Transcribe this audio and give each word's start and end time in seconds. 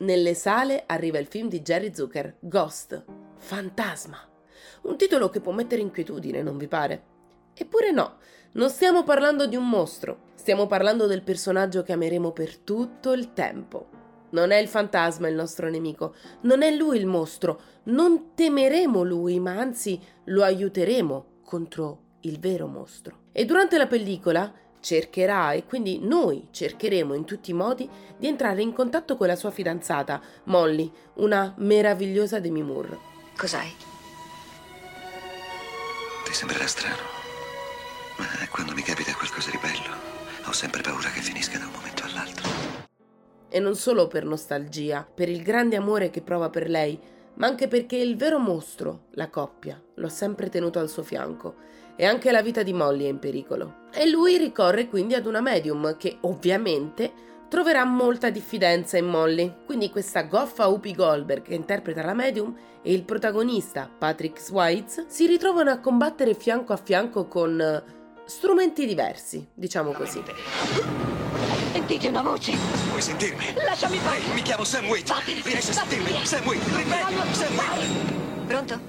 Nelle 0.00 0.32
sale 0.32 0.84
arriva 0.86 1.18
il 1.18 1.26
film 1.26 1.48
di 1.48 1.60
Jerry 1.60 1.94
Zucker, 1.94 2.36
Ghost, 2.40 3.04
Fantasma. 3.36 4.16
Un 4.82 4.96
titolo 4.96 5.28
che 5.28 5.40
può 5.40 5.52
mettere 5.52 5.82
inquietudine, 5.82 6.42
non 6.42 6.56
vi 6.56 6.68
pare? 6.68 7.02
Eppure 7.52 7.90
no, 7.90 8.16
non 8.52 8.70
stiamo 8.70 9.04
parlando 9.04 9.46
di 9.46 9.56
un 9.56 9.68
mostro, 9.68 10.30
stiamo 10.36 10.66
parlando 10.66 11.06
del 11.06 11.22
personaggio 11.22 11.82
che 11.82 11.92
ameremo 11.92 12.32
per 12.32 12.56
tutto 12.56 13.12
il 13.12 13.34
tempo. 13.34 13.88
Non 14.30 14.52
è 14.52 14.56
il 14.56 14.68
fantasma 14.68 15.28
il 15.28 15.34
nostro 15.34 15.68
nemico, 15.68 16.14
non 16.42 16.62
è 16.62 16.74
lui 16.74 16.96
il 16.96 17.06
mostro, 17.06 17.60
non 17.84 18.32
temeremo 18.34 19.02
lui, 19.02 19.38
ma 19.38 19.58
anzi 19.58 20.00
lo 20.24 20.42
aiuteremo 20.42 21.26
contro 21.44 22.04
il 22.20 22.38
vero 22.38 22.66
mostro. 22.66 23.24
E 23.32 23.44
durante 23.44 23.76
la 23.76 23.86
pellicola 23.86 24.50
cercherà 24.80 25.52
e 25.52 25.64
quindi 25.64 25.98
noi 26.00 26.48
cercheremo 26.50 27.14
in 27.14 27.24
tutti 27.24 27.50
i 27.50 27.54
modi 27.54 27.88
di 28.16 28.26
entrare 28.26 28.62
in 28.62 28.72
contatto 28.72 29.16
con 29.16 29.26
la 29.26 29.36
sua 29.36 29.50
fidanzata, 29.50 30.20
Molly, 30.44 30.90
una 31.14 31.54
meravigliosa 31.58 32.40
Demi 32.40 32.62
Moore. 32.62 32.98
Cos'hai? 33.36 33.72
Ti 36.24 36.32
sembrerà 36.32 36.66
strano, 36.66 37.02
ma 38.18 38.26
quando 38.50 38.74
mi 38.74 38.82
capita 38.82 39.14
qualcosa 39.14 39.50
di 39.50 39.58
bello, 39.60 39.94
ho 40.46 40.52
sempre 40.52 40.82
paura 40.82 41.10
che 41.10 41.20
finisca 41.20 41.58
da 41.58 41.66
un 41.66 41.72
momento 41.72 42.02
all'altro. 42.04 42.48
E 43.48 43.58
non 43.58 43.74
solo 43.74 44.06
per 44.06 44.24
nostalgia, 44.24 45.06
per 45.12 45.28
il 45.28 45.42
grande 45.42 45.76
amore 45.76 46.10
che 46.10 46.22
prova 46.22 46.50
per 46.50 46.68
lei, 46.68 46.98
ma 47.34 47.46
anche 47.46 47.68
perché 47.68 47.96
il 47.96 48.16
vero 48.16 48.38
mostro, 48.38 49.06
la 49.12 49.28
coppia, 49.28 49.80
lo 49.94 50.06
ha 50.06 50.10
sempre 50.10 50.48
tenuto 50.48 50.78
al 50.78 50.88
suo 50.88 51.02
fianco 51.02 51.56
e 52.00 52.06
anche 52.06 52.30
la 52.30 52.40
vita 52.40 52.62
di 52.62 52.72
Molly 52.72 53.04
è 53.04 53.08
in 53.08 53.18
pericolo. 53.18 53.88
E 53.92 54.08
lui 54.08 54.38
ricorre 54.38 54.88
quindi 54.88 55.12
ad 55.12 55.26
una 55.26 55.42
medium 55.42 55.98
che 55.98 56.16
ovviamente 56.22 57.12
troverà 57.46 57.84
molta 57.84 58.30
diffidenza 58.30 58.96
in 58.96 59.04
Molly. 59.04 59.56
Quindi 59.66 59.90
questa 59.90 60.22
goffa 60.22 60.66
Whoopi 60.66 60.94
Goldberg 60.94 61.42
che 61.42 61.52
interpreta 61.52 62.02
la 62.02 62.14
medium 62.14 62.56
e 62.80 62.94
il 62.94 63.02
protagonista 63.02 63.90
Patrick 63.98 64.40
Swayze 64.40 65.04
si 65.08 65.26
ritrovano 65.26 65.72
a 65.72 65.78
combattere 65.78 66.32
fianco 66.32 66.72
a 66.72 66.78
fianco 66.78 67.26
con 67.26 67.60
eh, 67.60 67.82
strumenti 68.24 68.86
diversi, 68.86 69.46
diciamo 69.52 69.92
così. 69.92 70.22
Sentite 71.72 72.08
una 72.08 72.22
voce. 72.22 72.56
Vuoi 72.88 73.02
sentirmi? 73.02 73.44
Lasciami 73.56 73.98
fare. 73.98 74.20
Mi 74.32 74.40
chiamo 74.40 74.64
Sam 74.64 74.86
Wheat. 74.88 75.06
Vattene, 75.06 75.42
Riesci 75.44 75.68
a 75.68 75.72
sentirmi? 75.74 76.24
Sam 76.24 76.48
rimedio. 76.48 77.04
voglio 77.04 77.34
Sam 77.34 77.54
parlare. 77.54 77.86
Pronto? 78.46 78.80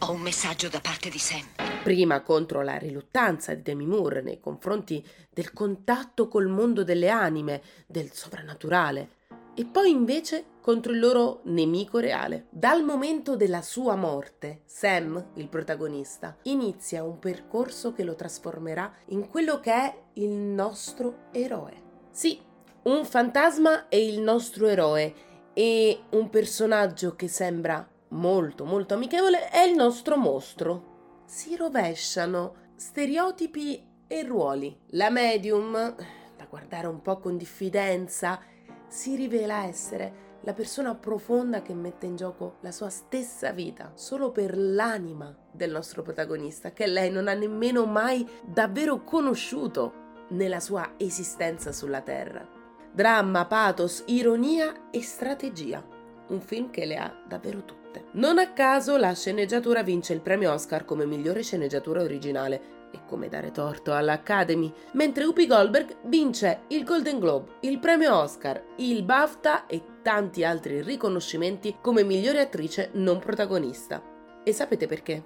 Ho 0.00 0.12
un 0.12 0.20
messaggio 0.20 0.68
da 0.68 0.80
parte 0.80 1.08
di 1.08 1.18
Sam. 1.18 1.71
Prima 1.82 2.22
contro 2.22 2.62
la 2.62 2.76
riluttanza 2.76 3.54
di 3.54 3.62
Demi 3.62 3.86
Moore 3.86 4.22
nei 4.22 4.38
confronti 4.38 5.04
del 5.28 5.52
contatto 5.52 6.28
col 6.28 6.46
mondo 6.46 6.84
delle 6.84 7.08
anime, 7.08 7.60
del 7.86 8.12
sovrannaturale, 8.12 9.08
e 9.54 9.64
poi 9.66 9.90
invece 9.90 10.44
contro 10.60 10.92
il 10.92 11.00
loro 11.00 11.40
nemico 11.44 11.98
reale. 11.98 12.46
Dal 12.50 12.84
momento 12.84 13.34
della 13.34 13.62
sua 13.62 13.96
morte, 13.96 14.62
Sam, 14.64 15.32
il 15.34 15.48
protagonista, 15.48 16.36
inizia 16.42 17.02
un 17.02 17.18
percorso 17.18 17.92
che 17.92 18.04
lo 18.04 18.14
trasformerà 18.14 18.94
in 19.06 19.28
quello 19.28 19.58
che 19.58 19.72
è 19.72 19.94
il 20.14 20.30
nostro 20.30 21.24
eroe. 21.32 21.82
Sì, 22.12 22.40
un 22.84 23.04
fantasma 23.04 23.88
è 23.88 23.96
il 23.96 24.20
nostro 24.20 24.68
eroe 24.68 25.14
e 25.52 25.98
un 26.10 26.30
personaggio 26.30 27.16
che 27.16 27.26
sembra 27.26 27.86
molto 28.12 28.64
molto 28.64 28.94
amichevole 28.94 29.48
è 29.48 29.62
il 29.62 29.74
nostro 29.74 30.16
mostro 30.16 30.91
si 31.32 31.56
rovesciano 31.56 32.56
stereotipi 32.76 33.82
e 34.06 34.22
ruoli. 34.22 34.78
La 34.88 35.08
medium, 35.08 35.72
da 35.72 36.44
guardare 36.46 36.88
un 36.88 37.00
po' 37.00 37.20
con 37.20 37.38
diffidenza, 37.38 38.38
si 38.86 39.16
rivela 39.16 39.64
essere 39.64 40.40
la 40.42 40.52
persona 40.52 40.94
profonda 40.94 41.62
che 41.62 41.72
mette 41.72 42.04
in 42.04 42.16
gioco 42.16 42.56
la 42.60 42.70
sua 42.70 42.90
stessa 42.90 43.50
vita 43.50 43.92
solo 43.94 44.30
per 44.30 44.58
l'anima 44.58 45.34
del 45.50 45.70
nostro 45.70 46.02
protagonista, 46.02 46.72
che 46.72 46.86
lei 46.86 47.10
non 47.10 47.28
ha 47.28 47.34
nemmeno 47.34 47.86
mai 47.86 48.28
davvero 48.44 49.02
conosciuto 49.02 50.26
nella 50.32 50.60
sua 50.60 50.96
esistenza 50.98 51.72
sulla 51.72 52.02
Terra. 52.02 52.46
Dramma, 52.92 53.46
pathos, 53.46 54.02
ironia 54.08 54.90
e 54.90 55.00
strategia. 55.00 55.82
Un 56.28 56.42
film 56.42 56.68
che 56.68 56.84
le 56.84 56.98
ha 56.98 57.24
davvero 57.26 57.64
tutte. 57.64 57.81
Non 58.12 58.38
a 58.38 58.52
caso 58.52 58.96
la 58.96 59.14
sceneggiatura 59.14 59.82
vince 59.82 60.12
il 60.12 60.20
premio 60.20 60.52
Oscar 60.52 60.84
come 60.84 61.06
migliore 61.06 61.42
sceneggiatura 61.42 62.02
originale 62.02 62.80
e 62.92 63.00
come 63.06 63.28
dare 63.28 63.50
torto 63.50 63.92
all'Academy, 63.94 64.72
mentre 64.92 65.24
Whoopi 65.24 65.46
Goldberg 65.46 65.96
vince 66.04 66.62
il 66.68 66.84
Golden 66.84 67.18
Globe, 67.18 67.52
il 67.60 67.78
premio 67.78 68.14
Oscar, 68.16 68.62
il 68.76 69.02
BAFTA 69.02 69.66
e 69.66 69.82
tanti 70.02 70.44
altri 70.44 70.82
riconoscimenti 70.82 71.76
come 71.80 72.04
migliore 72.04 72.40
attrice 72.40 72.90
non 72.94 73.18
protagonista. 73.18 74.02
E 74.44 74.52
sapete 74.52 74.86
perché? 74.86 75.24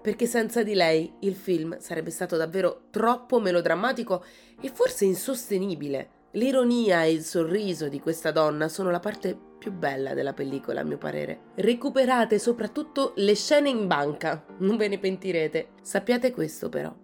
Perché 0.00 0.26
senza 0.26 0.62
di 0.62 0.74
lei 0.74 1.12
il 1.20 1.34
film 1.34 1.78
sarebbe 1.78 2.10
stato 2.10 2.36
davvero 2.36 2.84
troppo 2.90 3.40
melodrammatico 3.40 4.24
e 4.60 4.70
forse 4.72 5.04
insostenibile. 5.04 6.19
L'ironia 6.34 7.02
e 7.02 7.10
il 7.10 7.22
sorriso 7.22 7.88
di 7.88 7.98
questa 7.98 8.30
donna 8.30 8.68
sono 8.68 8.90
la 8.90 9.00
parte 9.00 9.36
più 9.58 9.72
bella 9.72 10.14
della 10.14 10.32
pellicola, 10.32 10.80
a 10.80 10.84
mio 10.84 10.96
parere. 10.96 11.40
Recuperate 11.56 12.38
soprattutto 12.38 13.14
le 13.16 13.34
scene 13.34 13.68
in 13.68 13.88
banca, 13.88 14.44
non 14.58 14.76
ve 14.76 14.86
ne 14.86 14.98
pentirete. 15.00 15.70
Sappiate 15.82 16.30
questo 16.30 16.68
però. 16.68 16.94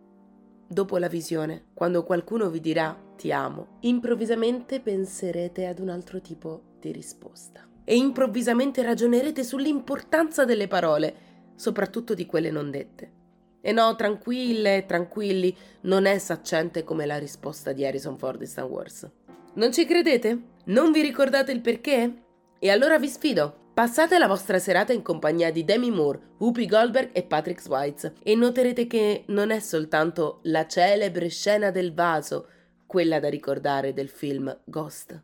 Dopo 0.69 0.99
la 0.99 1.09
visione, 1.09 1.67
quando 1.75 2.05
qualcuno 2.05 2.51
vi 2.51 2.61
dirà 2.61 2.97
ti 3.17 3.33
amo, 3.33 3.79
improvvisamente 3.81 4.81
penserete 4.81 5.67
ad 5.67 5.81
un 5.81 5.89
altro 5.89 6.21
tipo 6.21 6.77
di 6.79 6.93
risposta. 6.93 7.67
E 7.83 7.97
improvvisamente 7.97 8.83
ragionerete 8.83 9.43
sull'importanza 9.43 10.45
delle 10.45 10.69
parole, 10.69 11.17
soprattutto 11.57 12.15
di 12.15 12.27
quelle 12.27 12.53
non 12.53 12.71
dette. 12.71 13.13
E 13.61 13.73
no, 13.73 13.95
tranquille, 13.97 14.85
tranquilli, 14.87 15.57
non 15.83 16.07
è 16.07 16.19
saccente 16.19 16.85
come 16.85 17.07
la 17.07 17.19
risposta 17.19 17.73
di 17.73 17.85
Harrison 17.85 18.17
Ford 18.17 18.41
in 18.41 18.47
Star 18.47 18.67
Wars. 18.67 19.09
Non 19.55 19.73
ci 19.73 19.87
credete? 19.87 20.41
Non 20.67 20.93
vi 20.93 21.01
ricordate 21.01 21.53
il 21.53 21.61
perché? 21.61 22.23
E 22.59 22.71
allora 22.71 22.99
vi 22.99 23.09
sfido. 23.09 23.65
Passate 23.77 24.17
la 24.17 24.27
vostra 24.27 24.59
serata 24.59 24.93
in 24.95 25.03
compagnia 25.03 25.53
di 25.53 25.65
Demi 25.65 25.91
Moore, 25.91 26.37
Whoopi 26.39 26.67
Goldberg 26.67 27.11
e 27.13 27.25
Patrick 27.25 27.61
Swayze 27.61 28.15
e 28.23 28.35
noterete 28.35 28.87
che 28.87 29.25
non 29.27 29.51
è 29.51 29.61
soltanto 29.61 30.41
la 30.45 30.67
celebre 30.67 31.29
scena 31.29 31.71
del 31.71 31.93
vaso 31.93 32.49
quella 32.87 33.21
da 33.21 33.29
ricordare 33.29 33.93
del 33.93 34.09
film 34.09 34.57
Ghost. 34.65 35.23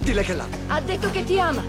Dile 0.00 0.22
che 0.22 0.34
l'amo. 0.34 0.56
Ha 0.68 0.80
detto 0.80 1.10
che 1.10 1.22
ti 1.22 1.38
ama. 1.38 1.62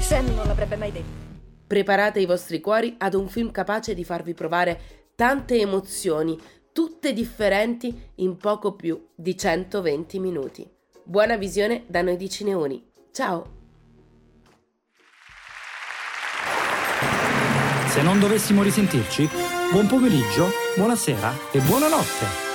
Sam 0.00 0.26
non 0.34 0.46
l'avrebbe 0.46 0.76
mai 0.76 0.90
detto. 0.90 1.31
Preparate 1.72 2.20
i 2.20 2.26
vostri 2.26 2.60
cuori 2.60 2.96
ad 2.98 3.14
un 3.14 3.28
film 3.28 3.50
capace 3.50 3.94
di 3.94 4.04
farvi 4.04 4.34
provare 4.34 5.08
tante 5.14 5.58
emozioni, 5.58 6.38
tutte 6.70 7.14
differenti, 7.14 8.10
in 8.16 8.36
poco 8.36 8.74
più 8.74 9.06
di 9.14 9.34
120 9.34 10.18
minuti. 10.18 10.70
Buona 11.02 11.38
visione 11.38 11.84
da 11.86 12.02
noi 12.02 12.18
di 12.18 12.28
Cineoni. 12.28 12.90
Ciao! 13.10 13.60
Se 17.86 18.02
non 18.02 18.20
dovessimo 18.20 18.62
risentirci, 18.62 19.26
buon 19.72 19.86
pomeriggio, 19.86 20.48
buonasera 20.76 21.32
e 21.52 21.58
buonanotte. 21.60 22.51